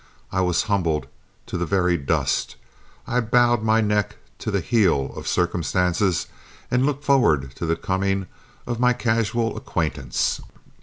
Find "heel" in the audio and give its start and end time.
4.59-5.13